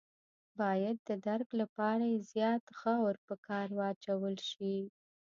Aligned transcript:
باید 0.59 0.97
د 1.09 1.09
درک 1.27 1.49
لپاره 1.61 2.03
یې 2.13 2.19
زیات 2.31 2.63
غور 2.79 3.15
په 3.27 3.35
کار 3.47 3.67
واچول 3.79 4.35
شي. 4.51 4.77